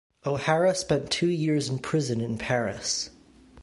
[0.25, 3.11] O'Hara spent two years in prison in Paris.